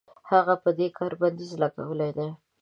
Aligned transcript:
هغه 0.31 0.53
په 0.63 0.69
دې 0.77 0.87
کار 0.97 1.11
بندیز 1.21 1.51
لګولی 1.61 2.11
دی. 2.17 2.29